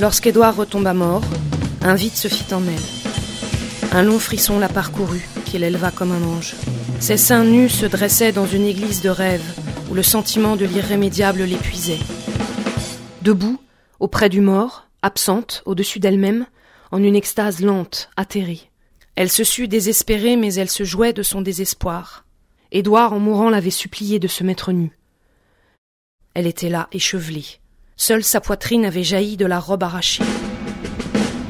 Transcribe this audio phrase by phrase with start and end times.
[0.00, 1.22] Lorsqu'Édouard retomba mort,
[1.82, 3.92] un vide se fit en elle.
[3.96, 6.56] Un long frisson la parcourut, qu'il éleva comme un ange.
[6.98, 9.44] Ses seins nus se dressaient dans une église de rêve,
[9.90, 12.00] où le sentiment de l'irrémédiable l'épuisait.
[13.22, 13.60] Debout,
[14.00, 16.46] auprès du mort, absente, au-dessus d'elle-même,
[16.90, 18.70] en une extase lente, atterrée.
[19.14, 22.24] Elle se sut désespérée, mais elle se jouait de son désespoir.
[22.72, 24.98] Édouard, en mourant, l'avait suppliée de se mettre nue.
[26.34, 27.60] Elle était là, échevelée.
[27.96, 30.24] Seule sa poitrine avait jailli de la robe arrachée.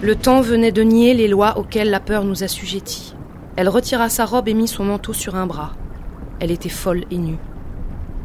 [0.02, 3.14] Le temps venait de nier les lois auxquelles la peur nous assujettit.
[3.56, 5.72] Elle retira sa robe et mit son manteau sur un bras.
[6.40, 7.38] Elle était folle et nue.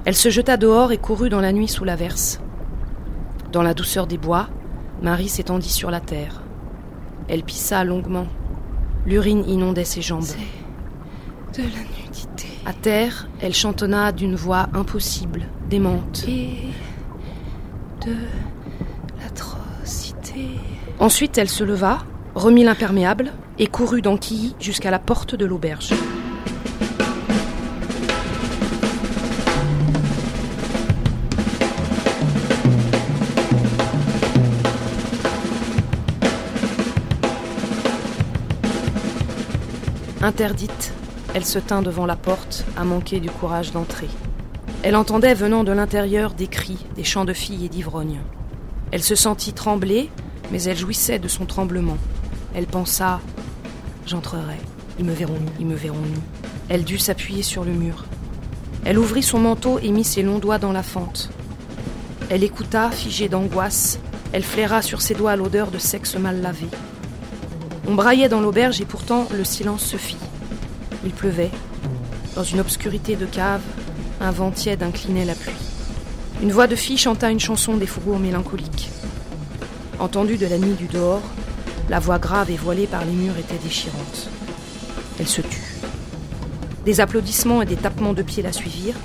[0.03, 2.41] Elle se jeta dehors et courut dans la nuit sous l'averse.
[3.53, 4.49] Dans la douceur des bois,
[5.01, 6.41] Marie s'étendit sur la terre.
[7.29, 8.27] Elle pissa longuement.
[9.05, 10.25] L'urine inondait ses jambes.
[11.55, 12.47] de la nudité.
[12.65, 16.25] À terre, elle chantonna d'une voix impossible, démente.
[16.27, 16.69] Et
[18.05, 18.15] de
[19.21, 20.47] l'atrocité.
[20.99, 21.99] Ensuite, elle se leva,
[22.35, 25.93] remit l'imperméable et courut dans Quilly jusqu'à la porte de l'auberge.
[40.21, 40.93] Interdite,
[41.33, 44.09] elle se tint devant la porte, à manquer du courage d'entrer.
[44.81, 48.21] Elle entendait venant de l'intérieur des cris, des chants de filles et d'ivrognes.
[48.91, 50.09] Elle se sentit trembler,
[50.51, 51.97] mais elle jouissait de son tremblement.
[52.55, 53.19] Elle pensa
[54.07, 54.57] J'entrerai,
[54.97, 56.17] ils me verront nu, ils me verront nu.
[56.69, 58.05] Elle dut s'appuyer sur le mur.
[58.85, 61.29] Elle ouvrit son manteau et mit ses longs doigts dans la fente.
[62.29, 63.99] Elle écouta, figée d'angoisse.
[64.31, 66.67] Elle flaira sur ses doigts l'odeur de sexe mal lavé.
[67.87, 70.17] On braillait dans l'auberge et pourtant le silence se fit.
[71.03, 71.51] Il pleuvait.
[72.35, 73.61] Dans une obscurité de cave,
[74.21, 75.53] un vent tiède inclinait la pluie.
[76.41, 78.89] Une voix de fille chanta une chanson des faubourgs mélancoliques.
[79.99, 81.21] Entendue de la nuit du dehors,
[81.89, 84.29] la voix grave et voilée par les murs était déchirante.
[85.19, 85.73] Elle se tut.
[86.85, 88.95] Des applaudissements et des tapements de pieds la suivirent,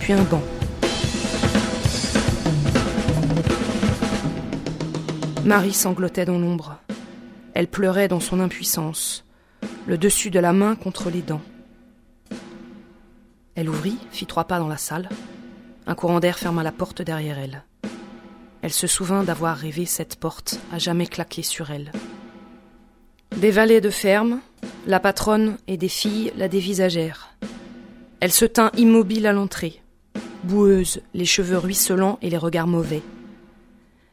[0.00, 0.42] puis un banc.
[5.44, 6.78] Marie sanglotait dans l'ombre.
[7.54, 9.24] Elle pleurait dans son impuissance,
[9.86, 11.42] le dessus de la main contre les dents.
[13.62, 15.08] Elle ouvrit, fit trois pas dans la salle.
[15.86, 17.62] Un courant d'air ferma la porte derrière elle.
[18.60, 21.92] Elle se souvint d'avoir rêvé cette porte à jamais claquer sur elle.
[23.36, 24.40] Des valets de ferme,
[24.88, 27.36] la patronne et des filles la dévisagèrent.
[28.18, 29.80] Elle se tint immobile à l'entrée,
[30.42, 33.04] boueuse, les cheveux ruisselants et les regards mauvais.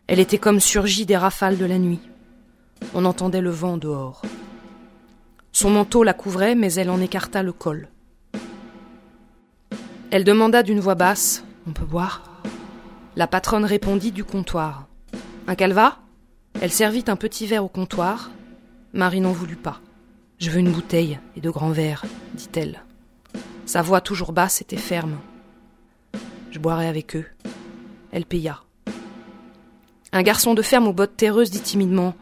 [0.05, 2.01] Elle était comme surgie des rafales de la nuit.
[2.93, 4.21] On entendait le vent dehors.
[5.53, 7.87] Son manteau la couvrait, mais elle en écarta le col.
[10.11, 12.23] Elle demanda d'une voix basse On peut boire
[13.15, 14.87] La patronne répondit du comptoir.
[15.45, 15.99] Un calva?
[16.61, 18.31] Elle servit un petit verre au comptoir.
[18.93, 19.81] Marie n'en voulut pas.
[20.39, 22.83] Je veux une bouteille et de grands verres, dit-elle.
[23.67, 25.19] Sa voix toujours basse était ferme.
[26.49, 27.25] Je boirai avec eux.
[28.11, 28.61] Elle paya.
[30.11, 32.15] Un garçon de ferme aux bottes terreuses dit timidement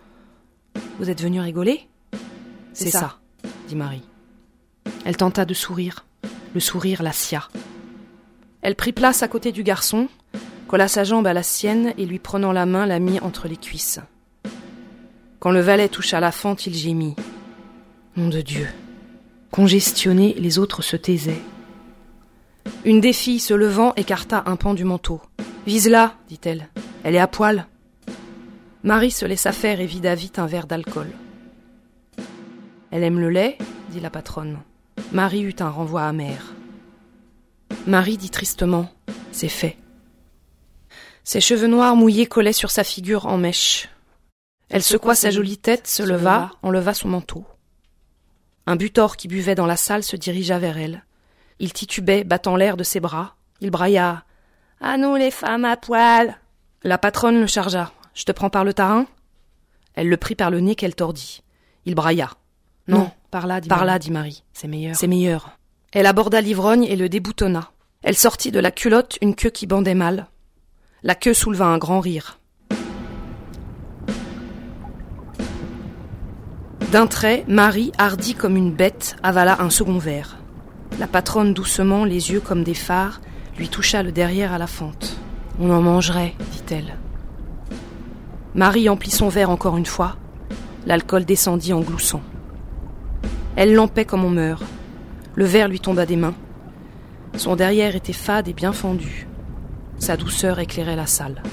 [0.99, 1.87] Vous êtes venu rigoler?
[2.73, 3.19] C'est ça,
[3.69, 4.03] dit Marie.
[5.05, 6.05] Elle tenta de sourire.
[6.53, 7.47] Le sourire la sia.
[8.61, 10.07] Elle prit place à côté du garçon,
[10.67, 13.57] colla sa jambe à la sienne et lui prenant la main la mit entre les
[13.57, 13.99] cuisses.
[15.39, 17.15] Quand le valet toucha la fente, il gémit.
[18.15, 18.67] Nom de Dieu.
[19.51, 21.41] Congestionné, les autres se taisaient.
[22.83, 25.21] Une des filles se levant écarta un pan du manteau.
[25.65, 26.67] Vise-la, dit-elle.
[27.03, 27.67] Elle est à poil.
[28.83, 31.07] Marie se laissa faire et vida vite un verre d'alcool.
[32.91, 33.57] Elle aime le lait,
[33.89, 34.59] dit la patronne.
[35.11, 36.53] Marie eut un renvoi amer.
[37.85, 38.89] Marie dit tristement
[39.31, 39.77] C'est fait.
[41.23, 43.89] Ses cheveux noirs mouillés collaient sur sa figure en mèche.
[44.69, 47.45] Elle secoua sa jolie tête, se leva, enleva son manteau.
[48.65, 51.05] Un butor qui buvait dans la salle se dirigea vers elle.
[51.59, 53.35] Il titubait, battant l'air de ses bras.
[53.61, 54.23] Il brailla.
[54.81, 56.37] À nous les femmes à poil.
[56.83, 57.91] La patronne le chargea.
[58.13, 59.07] Je te prends par le tarin?
[59.93, 61.41] Elle le prit par le nez qu'elle tordit.
[61.85, 62.29] Il brailla.
[62.87, 64.43] Non, par là, dit par là, dit Marie.
[64.53, 64.95] C'est meilleur.
[64.95, 65.57] C'est meilleur.
[65.93, 67.71] Elle aborda l'ivrogne et le déboutonna.
[68.03, 70.27] Elle sortit de la culotte une queue qui bandait mal.
[71.01, 72.39] La queue souleva un grand rire.
[76.91, 80.37] D'un trait, Marie, hardie comme une bête, avala un second verre.
[80.99, 83.21] La patronne, doucement, les yeux comme des phares,
[83.57, 85.17] lui toucha le derrière à la fente.
[85.59, 86.95] On en mangerait, dit-elle.
[88.55, 90.17] Marie emplit son verre encore une fois.
[90.85, 92.21] L'alcool descendit en gloussant.
[93.55, 94.63] Elle lampait comme on meurt.
[95.37, 96.33] Le verre lui tomba des mains.
[97.35, 99.27] Son derrière était fade et bien fendu.
[99.99, 101.43] Sa douceur éclairait la salle.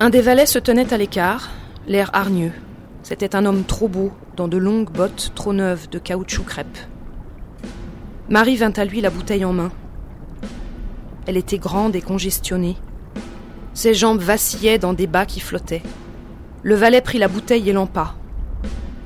[0.00, 1.50] Un des valets se tenait à l'écart,
[1.86, 2.50] l'air hargneux.
[3.04, 6.78] C'était un homme trop beau, dans de longues bottes trop neuves de caoutchouc crêpe.
[8.28, 9.70] Marie vint à lui la bouteille en main.
[11.26, 12.76] Elle était grande et congestionnée.
[13.72, 15.84] Ses jambes vacillaient dans des bas qui flottaient.
[16.64, 18.16] Le valet prit la bouteille et l'empa.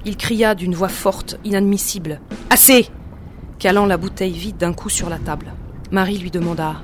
[0.04, 2.20] Il cria d'une voix forte, inadmissible.
[2.48, 2.88] Assez
[3.58, 5.52] calant la bouteille vide d'un coup sur la table.
[5.90, 6.76] Marie lui demanda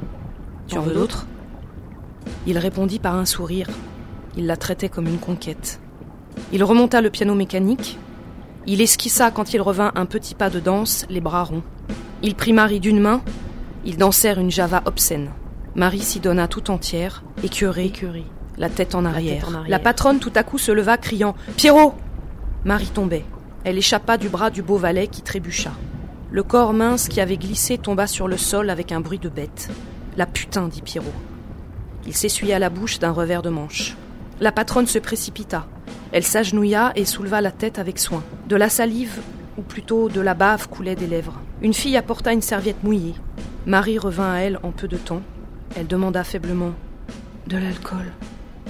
[0.69, 1.27] Tu en veux d'autres
[2.47, 3.69] Il répondit par un sourire.
[4.37, 5.81] Il la traitait comme une conquête.
[6.53, 7.99] Il remonta le piano mécanique.
[8.67, 11.63] Il esquissa quand il revint un petit pas de danse, les bras ronds.
[12.23, 13.23] Il prit Marie d'une main.
[13.87, 15.31] Ils dansèrent une java obscène.
[15.75, 17.93] Marie s'y donna tout entière, écœurée,
[18.59, 19.51] la tête en arrière.
[19.51, 21.95] La, la patronne tout à coup se leva, criant Pierrot
[22.67, 23.25] Marie tombait.
[23.63, 25.71] Elle échappa du bras du beau valet qui trébucha.
[26.33, 29.71] Le corps mince qui avait glissé tomba sur le sol avec un bruit de bête.
[30.17, 31.07] La putain, dit Pierrot.
[32.09, 33.97] Il s'essuya la bouche d'un revers de manche.
[34.41, 35.69] La patronne se précipita.
[36.11, 38.25] Elle s'agenouilla et souleva la tête avec soin.
[38.49, 39.21] De la salive,
[39.57, 41.41] ou plutôt de la bave, coulait des lèvres.
[41.63, 43.15] Une fille apporta une serviette mouillée.
[43.65, 45.23] Marie revint à elle en peu de temps.
[45.77, 46.73] Elle demanda faiblement
[47.47, 48.11] De l'alcool.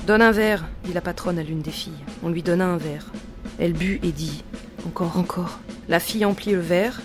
[0.06, 2.04] Donne un verre, dit la patronne à l'une des filles.
[2.22, 3.10] On lui donna un verre.
[3.58, 4.44] Elle but et dit
[4.86, 5.58] Encore, encore.
[5.88, 7.00] La fille emplit le verre,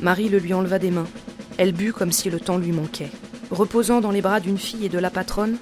[0.00, 1.06] Marie le lui enleva des mains.
[1.56, 3.10] Elle but comme si le temps lui manquait.
[3.50, 5.56] Reposant dans les bras d'une fille et de la patronne,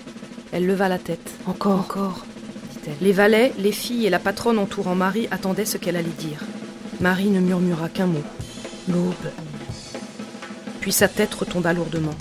[0.52, 1.32] elle leva la tête.
[1.46, 2.24] Encore, encore,
[2.72, 2.96] dit-elle.
[3.00, 6.40] Les valets, les filles et la patronne entourant Marie attendaient ce qu'elle allait dire.
[7.00, 8.22] Marie ne murmura qu'un mot.
[8.88, 9.30] L'aube.
[10.80, 12.14] Puis sa tête retomba lourdement.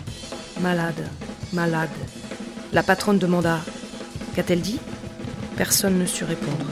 [0.62, 1.08] Malade,
[1.54, 1.90] malade.
[2.74, 3.60] La patronne demanda
[4.36, 4.80] Qu'a-t-elle dit?
[5.58, 6.66] Personne ne sut répondre.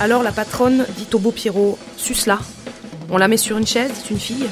[0.00, 2.38] Alors la patronne dit au beau Pierrot Suce-la,
[3.10, 4.46] on la met sur une chaise, dit une fille.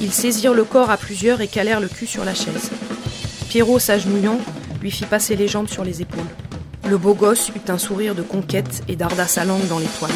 [0.00, 2.70] Ils saisirent le corps à plusieurs et calèrent le cul sur la chaise.
[3.50, 4.38] Pierrot, s'agenouillant,
[4.80, 6.24] lui fit passer les jambes sur les épaules.
[6.88, 10.10] Le beau gosse eut un sourire de conquête et darda sa langue dans les toiles.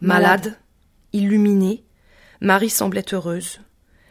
[0.00, 0.56] Malade,
[1.12, 1.82] illuminée,
[2.40, 3.58] Marie semblait heureuse.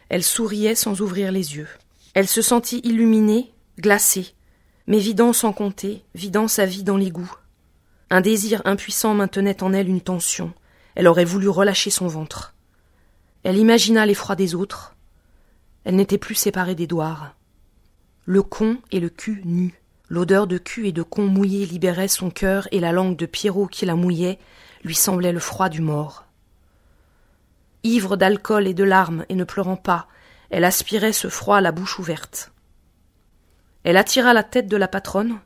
[0.10, 1.70] Elle souriait sans ouvrir les yeux.
[2.14, 4.34] Elle se sentit illuminée, glacée,
[4.86, 7.32] mais vidant sans compter, vidant sa vie dans l'égout.
[8.14, 10.52] Un désir impuissant maintenait en elle une tension,
[10.96, 12.54] elle aurait voulu relâcher son ventre.
[13.44, 14.98] Elle imagina l'effroi des autres.
[15.86, 17.38] Elle n'était plus séparée d'Édouard.
[18.26, 19.82] Le con et le cul nu.
[20.10, 23.68] L'odeur de cul et de con mouillé libérait son cœur et la langue de Pierrot
[23.68, 24.40] qui la mouillait
[24.84, 26.26] lui semblait le froid du mort.
[27.84, 30.10] Ivre d'alcool et de larmes et ne pleurant pas,
[30.50, 32.52] elle aspirait ce froid à la bouche ouverte.
[33.86, 35.40] Elle attira la tête de la patronne,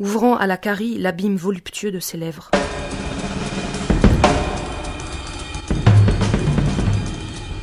[0.00, 2.50] ouvrant à la carie l'abîme voluptueux de ses lèvres.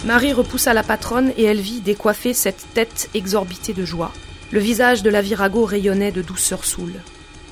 [0.06, 4.14] Marie repoussa la patronne et elle vit décoiffer cette tête exorbitée de joie.
[4.52, 6.94] Le visage de la virago rayonnait de douceur saoule.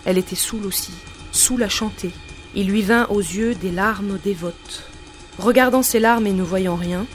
[0.06, 0.94] Elle était saoule aussi,
[1.32, 2.12] saoule à chanter.
[2.54, 4.84] Il lui vint aux yeux des larmes dévotes.
[5.40, 7.08] Regardant ses larmes et ne voyant rien,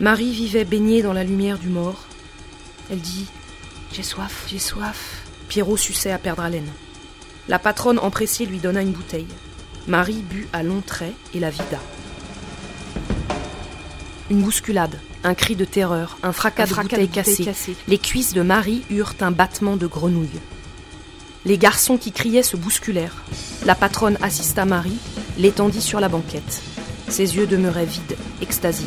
[0.00, 2.06] Marie vivait baignée dans la lumière du mort.
[2.90, 3.26] Elle dit
[3.92, 5.22] J'ai soif, j'ai soif.
[5.48, 6.70] Pierrot suçait à perdre haleine.
[7.50, 9.26] La patronne empressée lui donna une bouteille.
[9.88, 11.80] Marie but à longs traits et la vida.
[14.30, 17.52] Une bousculade, un cri de terreur, un fracas, de, bouteilles cassées.
[17.88, 20.38] Les cuisses de Marie eurent un battement de grenouille.
[21.44, 23.24] Les garçons qui criaient se bousculèrent.
[23.66, 24.98] La patronne assista Marie,
[25.36, 26.62] l'étendit sur la banquette.
[27.08, 28.86] Ses yeux demeuraient vides, extasiés.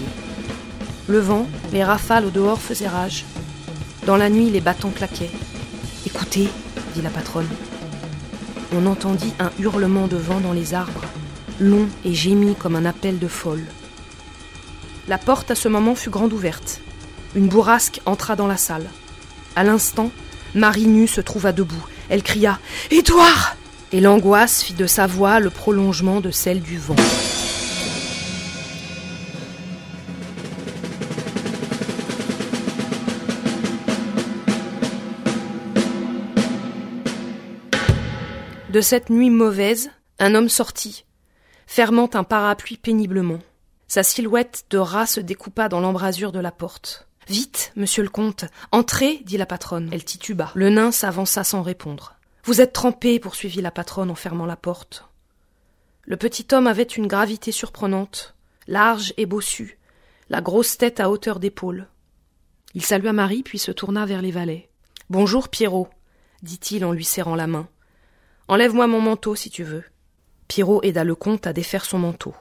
[1.08, 3.25] Le vent, les rafales au dehors faisaient rage.
[4.05, 5.32] Dans la nuit, les bâtons claquaient.
[6.05, 6.48] Écoutez,
[6.96, 7.50] dit la patronne.
[8.75, 11.06] On entendit un hurlement de vent dans les arbres,
[11.60, 13.63] long et gémi comme un appel de folle.
[15.08, 16.82] La porte à ce moment fut grande ouverte.
[17.36, 18.89] Une bourrasque entra dans la salle.
[19.56, 20.10] À l'instant,
[20.56, 21.86] Marie nue se trouva debout.
[22.10, 23.56] Elle cria Édouard
[23.92, 26.96] Et l'angoisse fit de sa voix le prolongement de celle du vent.
[38.74, 41.06] De cette nuit mauvaise, un homme sortit,
[41.68, 43.38] fermant un parapluie péniblement.
[43.88, 47.08] Sa silhouette de rat se découpa dans l'embrasure de la porte.
[47.27, 49.89] Vite, monsieur le comte, entrez, dit la patronne.
[49.92, 50.51] Elle tituba.
[50.56, 52.15] Le nain s'avança sans répondre.
[52.46, 55.08] Vous êtes trempé, poursuivit la patronne en fermant la porte.
[56.01, 58.34] Le petit homme avait une gravité surprenante,
[58.65, 59.77] large et bossu,
[60.30, 61.89] la grosse tête à hauteur d'épaule.
[62.74, 64.72] Il salua Marie, puis se tourna vers les valets.
[65.12, 65.89] Bonjour, Pierrot,
[66.42, 67.68] dit-il en lui serrant la main.
[68.47, 69.83] Enlève-moi mon manteau, si tu veux.
[70.47, 72.35] Pierrot aida le comte à défaire son manteau.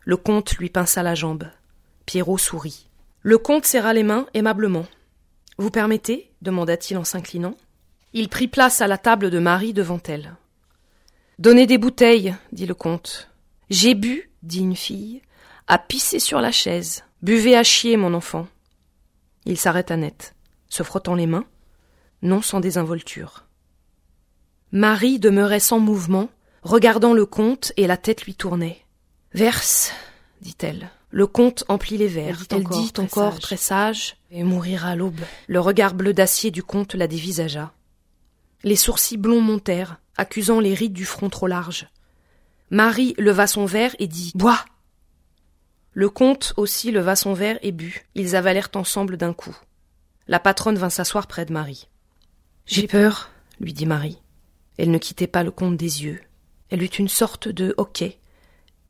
[0.00, 1.50] Le comte lui pinça la jambe.
[2.06, 2.88] Pierrot sourit.
[3.22, 4.86] Le comte serra les mains aimablement.
[5.58, 6.32] Vous permettez?
[6.40, 7.56] demanda-t-il en s'inclinant.
[8.14, 10.36] Il prit place à la table de Marie devant elle.
[11.38, 13.30] Donnez des bouteilles, dit le comte.
[13.68, 15.20] J'ai bu, dit une fille,
[15.66, 17.04] à pisser sur la chaise.
[17.22, 18.46] Buvez à chier, mon enfant.
[19.44, 20.34] Il s'arrêta net,
[20.68, 21.44] se frottant les mains,
[22.22, 23.44] non sans désinvolture.
[24.72, 26.28] Marie demeurait sans mouvement,
[26.62, 28.84] regardant le comte et la tête lui tournait.
[29.32, 29.92] Verse,
[30.42, 30.90] dit-elle.
[31.10, 32.44] Le comte emplit les verres.
[32.50, 35.20] Elle dit encore, très, sage, et mourira à l'aube.
[35.46, 37.72] Le regard bleu d'acier du comte la dévisagea.
[38.62, 41.88] Les sourcils blonds montèrent, accusant les rides du front trop large.
[42.70, 44.62] Marie leva son verre et dit Bois
[45.94, 48.04] Le comte aussi leva son verre et but.
[48.14, 49.56] Ils avalèrent ensemble d'un coup.
[50.26, 51.88] La patronne vint s'asseoir près de Marie.
[52.66, 54.18] J'ai peur, lui dit Marie.
[54.78, 56.20] Elle ne quittait pas le comte des yeux.
[56.70, 58.18] Elle eut une sorte de hoquet,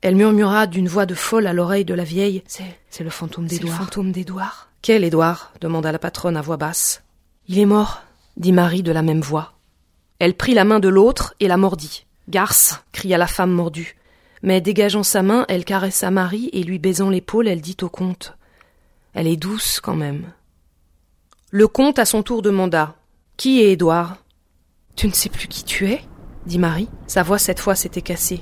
[0.01, 2.43] elle murmura d'une voix de folle à l'oreille de la vieille.
[2.47, 3.79] C'est, c'est le fantôme d'Édouard.
[3.79, 4.69] le fantôme d'Édouard.
[4.81, 5.53] Quel Édouard?
[5.61, 7.03] demanda la patronne à voix basse.
[7.49, 8.03] Il est mort,
[8.37, 9.55] dit Marie de la même voix.
[10.21, 12.07] Elle prit la main de l'autre et la mordit.
[12.29, 13.97] Garce, cria la femme mordue.
[14.43, 18.37] Mais dégageant sa main, elle caressa Marie et lui baisant l'épaule, elle dit au comte.
[19.15, 20.33] Elle est douce quand même.
[21.51, 22.95] Le comte à son tour demanda.
[23.37, 24.19] Qui est Édouard?
[24.99, 26.01] Tu ne sais plus qui tu es?
[26.45, 26.89] dit Marie.
[27.07, 28.41] Sa voix cette fois s'était cassée.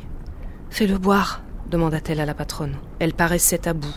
[0.71, 2.77] Fais-le boire, demanda-t-elle à la patronne.
[2.99, 3.95] Elle paraissait à bout.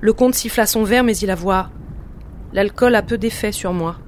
[0.00, 1.68] Le comte siffla son verre, mais il avoua
[2.54, 3.98] L'alcool a peu d'effet sur moi.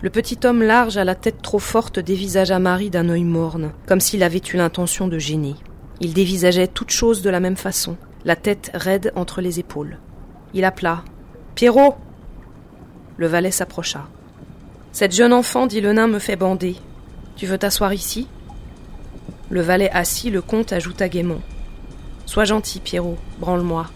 [0.00, 4.00] Le petit homme large à la tête trop forte dévisagea Marie d'un œil morne, comme
[4.00, 5.56] s'il avait eu l'intention de gêner.
[6.00, 9.98] Il dévisageait toutes choses de la même façon, la tête raide entre les épaules.
[10.54, 11.04] Il appela
[11.54, 11.98] Pierrot
[13.18, 14.08] Le valet s'approcha.
[14.92, 16.76] Cette jeune enfant, dit le nain, me fait bander.
[17.36, 18.26] Tu veux t'asseoir ici?
[19.48, 21.40] Le valet assis, le comte ajouta gaiement.
[22.26, 23.86] Sois gentil, Pierrot, branle-moi.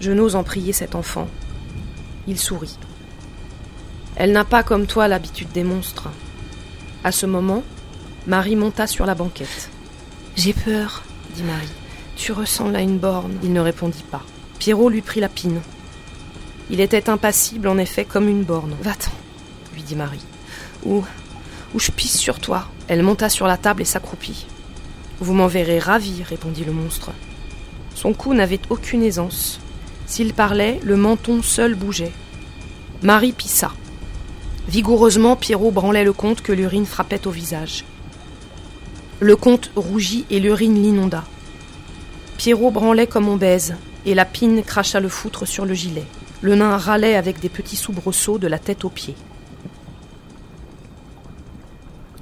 [0.00, 1.28] Je n'ose en prier cet enfant.
[2.28, 2.78] Il sourit.
[4.16, 6.08] Elle n'a pas comme toi l'habitude des monstres.
[7.04, 7.62] À ce moment,
[8.26, 9.70] Marie monta sur la banquette.
[10.36, 11.02] J'ai peur,
[11.34, 11.68] dit Marie.
[12.16, 13.38] Tu ressens là une borne.
[13.42, 14.22] Il ne répondit pas.
[14.58, 15.60] Pierrot lui prit la pine.
[16.70, 18.74] Il était impassible, en effet, comme une borne.
[18.82, 19.12] Va-t'en,
[19.86, 20.24] dit Marie.
[20.84, 21.04] Ou,
[21.74, 22.68] ou je pisse sur toi.
[22.88, 24.46] Elle monta sur la table et s'accroupit.
[25.20, 27.12] Vous m'en verrez ravi, répondit le monstre.
[27.94, 29.58] Son cou n'avait aucune aisance.
[30.06, 32.12] S'il parlait, le menton seul bougeait.
[33.02, 33.72] Marie pissa.
[34.68, 37.84] Vigoureusement, Pierrot branlait le comte que l'urine frappait au visage.
[39.20, 41.24] Le comte rougit et l'urine l'inonda.
[42.36, 43.74] Pierrot branlait comme on baise,
[44.04, 46.04] et la pine cracha le foutre sur le gilet.
[46.42, 49.16] Le nain râlait avec des petits soubresauts de la tête aux pieds.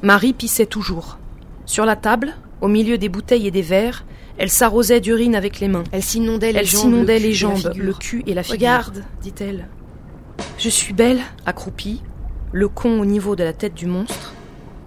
[0.04, 1.16] Marie pissait toujours.
[1.64, 4.04] Sur la table, au milieu des bouteilles et des verres,
[4.36, 5.84] elle s'arrosait d'urine avec les mains.
[5.92, 8.58] Elle s'inondait les, jambes, le, les jambes le cul et la figure.
[8.58, 9.66] Regarde, dit-elle.
[10.58, 12.02] Je suis belle, accroupie,
[12.52, 14.34] le con au niveau de la tête du monstre.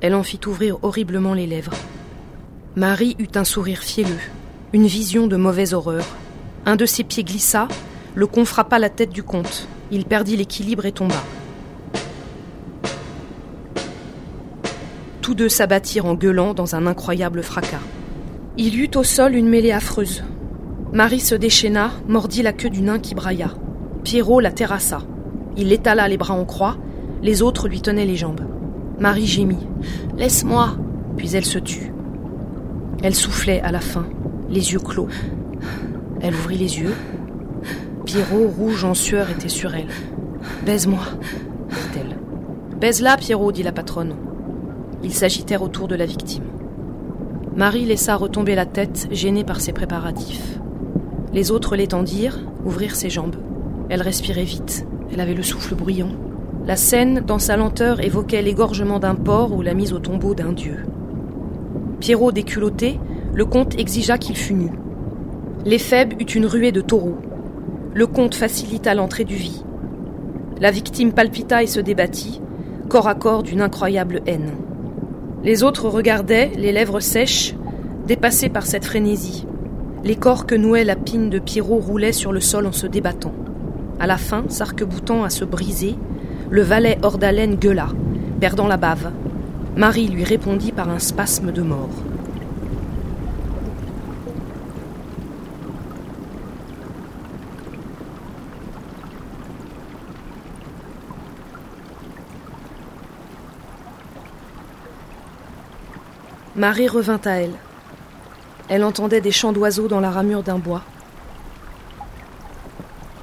[0.02, 1.74] Elle en fit ouvrir horriblement les lèvres.
[2.76, 4.20] Marie eut un sourire fielleux,
[4.72, 6.06] une vision de mauvaise horreur.
[6.68, 7.68] Un de ses pieds glissa,
[8.14, 9.68] le con frappa la tête du comte.
[9.90, 11.24] Il perdit l'équilibre et tomba.
[15.28, 17.82] Tous deux s'abattirent en gueulant dans un incroyable fracas.
[18.58, 20.24] Il y eut au sol une mêlée affreuse.
[20.94, 23.50] Marie se déchaîna, mordit la queue du nain qui brailla.
[24.06, 25.00] Pierrot la terrassa.
[25.58, 26.78] Il étala les bras en croix,
[27.22, 28.40] les autres lui tenaient les jambes.
[29.02, 29.68] Marie gémit.
[30.16, 30.78] Laisse-moi
[31.18, 31.92] Puis elle se tut.
[33.04, 34.06] Elle soufflait à la fin,
[34.50, 35.10] les yeux clos.
[36.22, 36.96] Elle ouvrit les yeux.
[38.06, 39.90] Pierrot, rouge en sueur, était sur elle.
[40.66, 41.04] Baise-moi,
[41.70, 42.16] dit-elle.
[42.80, 44.16] Baise-la, Pierrot, dit la patronne.
[45.08, 46.44] Ils s'agitèrent autour de la victime.
[47.56, 50.60] Marie laissa retomber la tête, gênée par ses préparatifs.
[51.32, 53.38] Les autres l'étendirent, ouvrirent ses jambes.
[53.88, 56.12] Elle respirait vite, elle avait le souffle bruyant.
[56.66, 60.52] La scène, dans sa lenteur, évoquait l'égorgement d'un porc ou la mise au tombeau d'un
[60.52, 60.80] dieu.
[62.02, 63.00] Pierrot déculotté,
[63.34, 64.72] le comte exigea qu'il fût nu.
[65.64, 67.20] L'éphèbe eut une ruée de taureaux.
[67.94, 69.64] Le comte facilita l'entrée du vie.
[70.60, 72.42] La victime palpita et se débattit,
[72.90, 74.52] corps à corps d'une incroyable haine.
[75.48, 77.56] Les autres regardaient, les lèvres sèches,
[78.06, 79.48] dépassés par cette frénésie.
[80.04, 83.32] Les corps que nouait la pine de Pierrot roulaient sur le sol en se débattant.
[83.98, 85.96] À la fin, s'arc-boutant à se briser,
[86.50, 87.88] le valet hors d'haleine gueula,
[88.42, 89.14] perdant la bave.
[89.78, 91.92] Marie lui répondit par un spasme de mort.
[106.58, 107.54] Marie revint à elle.
[108.68, 110.82] Elle entendait des chants d'oiseaux dans la ramure d'un bois.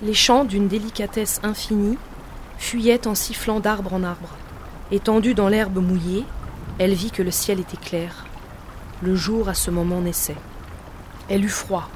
[0.03, 1.99] Les chants, d'une délicatesse infinie,
[2.59, 4.37] fuyaient en sifflant d'arbre en arbre.
[4.93, 6.25] Étendue dans l'herbe mouillée,
[6.79, 8.25] elle vit que le ciel était clair.
[9.03, 10.37] Le jour à ce moment naissait.
[11.29, 11.89] Elle eut froid,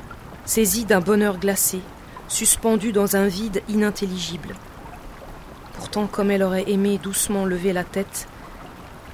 [0.45, 1.79] saisie d'un bonheur glacé,
[2.27, 4.57] suspendue dans un vide inintelligible.
[5.77, 8.27] Pourtant, comme elle aurait aimé doucement lever la tête,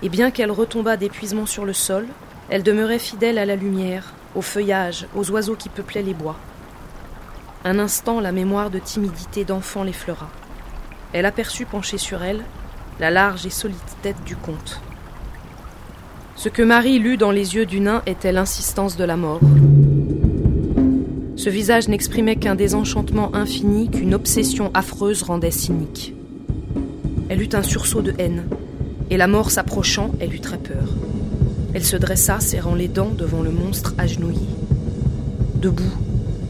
[0.04, 2.06] et bien qu'elle retombât d'épuisement sur le sol,
[2.50, 6.36] elle demeurait fidèle à la lumière, au feuillage, aux oiseaux qui peuplaient les bois.
[7.64, 10.28] Un instant, la mémoire de timidité d'enfant l'effleura.
[11.14, 12.42] Elle aperçut penchée sur elle
[13.00, 14.78] la large et solide tête du comte.
[16.36, 19.40] Ce que Marie lut dans les yeux du nain était l'insistance de la mort.
[21.36, 26.14] Ce visage n'exprimait qu'un désenchantement infini qu'une obsession affreuse rendait cynique.
[27.30, 28.44] Elle eut un sursaut de haine,
[29.14, 30.88] et la mort s'approchant, elle eut très peur.
[31.72, 34.48] Elle se dressa, serrant les dents devant le monstre agenouillé.
[35.54, 35.94] Debout,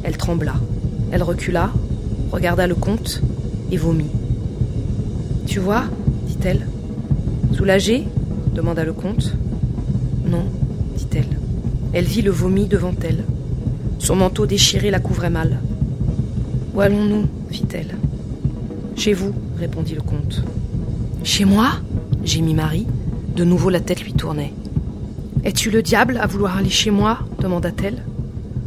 [0.02, 0.54] elle trembla.
[1.12, 1.70] Elle recula,
[2.32, 3.20] regarda le comte
[3.70, 4.10] et vomit.
[5.46, 5.84] Tu vois
[6.26, 6.66] dit-elle.
[7.52, 8.08] Soulagée
[8.54, 9.34] demanda le comte.
[10.24, 10.46] Non,
[10.96, 11.38] dit-elle.
[11.92, 13.24] Elle vit le vomi devant elle.
[13.98, 15.58] Son manteau déchiré la couvrait mal.
[16.74, 17.26] Où allons-nous?
[17.50, 17.94] fit-elle.
[18.96, 20.42] Chez vous, répondit le comte.
[21.24, 21.72] Chez moi?
[22.24, 22.86] Gémit Marie.
[23.36, 24.52] De nouveau la tête lui tournait.
[25.44, 27.18] Es-tu le diable à vouloir aller chez moi?
[27.40, 28.02] demanda-t-elle.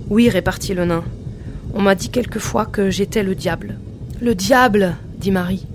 [0.10, 1.04] Oui, répartit le nain.
[1.74, 3.80] On m'a dit quelquefois que j'étais le diable.
[4.22, 5.68] Le diable dit Marie.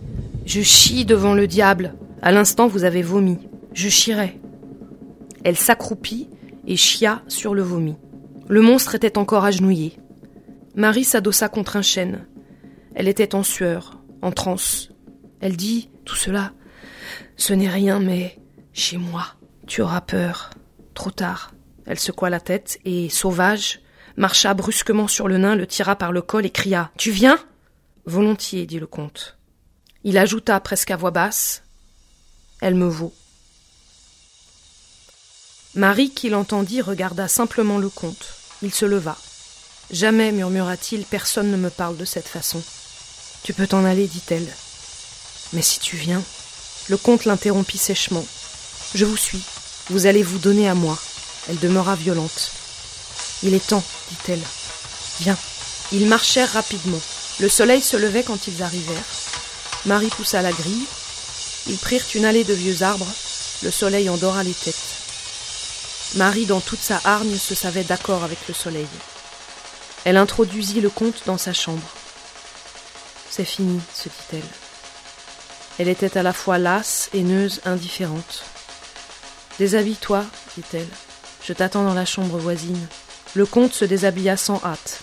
[0.46, 1.94] Je chie devant le diable.
[2.22, 3.38] À l'instant, vous avez vomi.
[3.74, 4.38] Je chierai.
[5.44, 6.28] Elle s'accroupit
[6.66, 7.96] et chia sur le vomi.
[8.48, 9.96] Le monstre était encore agenouillé.
[10.74, 12.26] Marie s'adossa contre un chêne.
[12.94, 14.90] Elle était en sueur, en transe.
[15.40, 16.52] Elle dit Tout cela,
[17.36, 18.38] ce n'est rien, mais
[18.72, 19.26] chez moi.
[19.66, 20.50] Tu auras peur.
[20.94, 21.52] Trop tard.
[21.86, 23.80] Elle secoua la tête et, sauvage,
[24.16, 27.38] marcha brusquement sur le nain, le tira par le col et cria Tu viens?
[28.06, 29.38] Volontiers, dit le comte.
[30.04, 31.62] Il ajouta presque à voix basse
[32.60, 33.14] Elle me vaut.
[35.74, 38.34] Marie, qui l'entendit, regarda simplement le comte.
[38.62, 39.16] Il se leva.
[39.90, 42.62] Jamais, murmura-t-il, personne ne me parle de cette façon.
[43.42, 44.46] Tu peux t'en aller, dit-elle.
[45.52, 46.22] Mais si tu viens.
[46.92, 48.26] Le comte l'interrompit sèchement.
[48.94, 49.40] Je vous suis.
[49.88, 50.98] Vous allez vous donner à moi.
[51.48, 52.50] Elle demeura violente.
[53.42, 54.42] Il est temps, dit-elle.
[55.20, 55.38] Viens.
[55.92, 57.00] Ils marchèrent rapidement.
[57.40, 59.08] Le soleil se levait quand ils arrivèrent.
[59.86, 60.84] Marie poussa la grille.
[61.66, 63.08] Ils prirent une allée de vieux arbres.
[63.62, 64.76] Le soleil endora les têtes.
[66.16, 68.88] Marie, dans toute sa hargne, se savait d'accord avec le soleil.
[70.04, 71.88] Elle introduisit le comte dans sa chambre.
[73.30, 74.61] C'est fini, se dit-elle.
[75.82, 78.44] Elle était à la fois lasse, haineuse, indifférente.
[79.58, 80.24] Déshabille-toi,
[80.56, 80.86] dit-elle.
[81.42, 82.86] Je t'attends dans la chambre voisine.
[83.34, 85.02] Le comte se déshabilla sans hâte.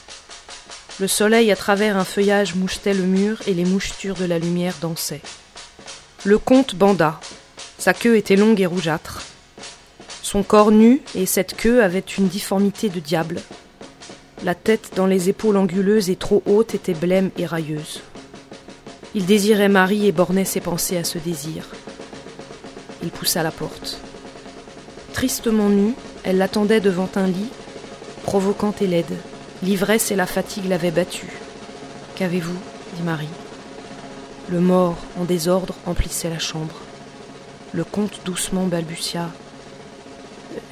[1.02, 4.76] Le soleil à travers un feuillage mouchetait le mur et les mouchetures de la lumière
[4.80, 5.20] dansaient.
[6.24, 7.20] Le comte banda.
[7.78, 9.24] Sa queue était longue et rougeâtre.
[10.22, 13.42] Son corps nu et cette queue avaient une difformité de diable.
[14.46, 18.02] La tête dans les épaules anguleuses et trop hautes était blême et railleuse.
[19.16, 21.66] Il désirait Marie et bornait ses pensées à ce désir.
[23.02, 24.00] Il poussa la porte.
[25.14, 27.50] Tristement nue, elle l'attendait devant un lit,
[28.24, 29.18] provocante et laide.
[29.64, 31.40] L'ivresse et la fatigue l'avaient battue.
[32.16, 32.58] Qu'avez-vous?
[32.96, 33.28] dit Marie.
[34.50, 36.76] Le mort, en désordre, emplissait la chambre.
[37.74, 39.30] Le comte doucement balbutia.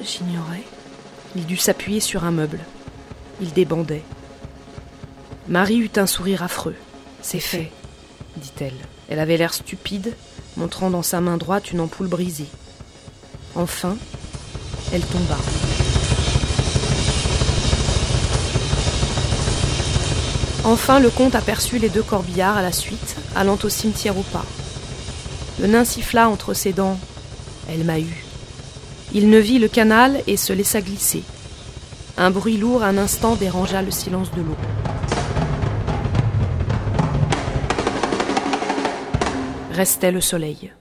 [0.00, 0.64] J'ignorais.
[1.36, 2.60] Il dut s'appuyer sur un meuble.
[3.40, 4.04] Il débandait.
[5.48, 6.76] Marie eut un sourire affreux.
[7.20, 7.70] C'est fait,
[8.38, 8.74] dit-elle.
[9.08, 10.14] Elle avait l'air stupide,
[10.56, 12.48] montrant dans sa main droite une ampoule brisée.
[13.54, 13.96] Enfin,
[14.92, 15.36] elle tomba.
[20.64, 24.44] Enfin, le comte aperçut les deux corbillards à la suite, allant au cimetière au pas.
[25.60, 26.98] Le nain siffla entre ses dents.
[27.68, 28.24] Elle m'a eu.
[29.14, 31.22] Il ne vit le canal et se laissa glisser.
[32.16, 34.56] Un bruit lourd un instant dérangea le silence de l'eau.
[39.78, 40.72] Restait le soleil.